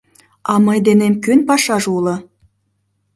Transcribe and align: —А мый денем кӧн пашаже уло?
—А 0.51 0.53
мый 0.65 0.79
денем 0.85 1.13
кӧн 1.23 1.39
пашаже 1.47 1.87
уло? 1.97 2.15